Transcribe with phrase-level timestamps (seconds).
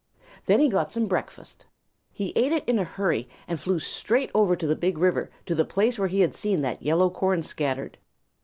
[0.47, 1.67] Then he got some breakfast.
[2.11, 5.53] He ate it in a hurry and flew straight over to the Big River to
[5.53, 7.99] the place where he had seen that yellow corn scattered.